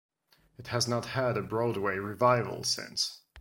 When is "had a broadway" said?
1.09-1.97